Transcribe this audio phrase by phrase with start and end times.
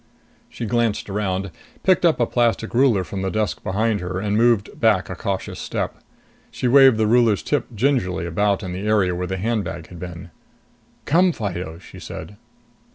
[0.49, 1.51] She glanced around,
[1.83, 5.59] picked up a plastic ruler from the desk behind her, and moved back a cautious
[5.59, 6.01] step.
[6.49, 10.31] She waved the ruler's tip gingerly about in the area where the handbag had been.
[11.05, 12.35] "Come, Fido!" she said.